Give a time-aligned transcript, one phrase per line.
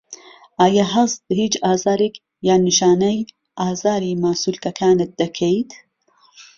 [0.61, 2.15] ئایا هەست بە هیچ ئازارێک
[2.47, 3.19] یان نیشانەی
[3.61, 5.71] ئازاری ماسوولکەکانت دەکەیت؟